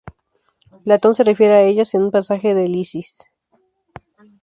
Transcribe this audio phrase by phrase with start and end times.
[0.83, 3.19] Platón se refiere a ellas en un pasaje de Lisis.